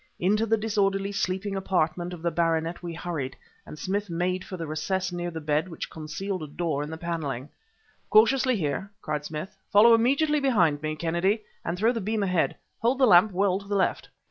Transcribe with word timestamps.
Into 0.17 0.47
the 0.47 0.57
disorderly 0.57 1.11
sleeping 1.11 1.55
apartment 1.55 2.11
of 2.11 2.23
the 2.23 2.31
baronet 2.31 2.81
we 2.81 2.91
hurried, 2.95 3.37
and 3.67 3.77
Smith 3.77 4.09
made 4.09 4.43
for 4.43 4.57
the 4.57 4.65
recess 4.65 5.11
near 5.11 5.29
the 5.29 5.39
bed 5.39 5.69
which 5.69 5.91
concealed 5.91 6.41
a 6.41 6.47
door 6.47 6.81
in 6.81 6.89
the 6.89 6.97
paneling. 6.97 7.49
"Cautiously 8.09 8.55
here!" 8.55 8.89
cried 9.03 9.25
Smith. 9.25 9.55
"Follow 9.69 9.93
immediately 9.93 10.39
behind 10.39 10.81
me, 10.81 10.95
Kennedy, 10.95 11.43
and 11.63 11.77
throw 11.77 11.91
the 11.91 12.01
beam 12.01 12.23
ahead. 12.23 12.55
Hold 12.79 12.97
the 12.97 13.05
lamp 13.05 13.31
well 13.31 13.59
to 13.59 13.67
the 13.67 13.75
left." 13.75 14.09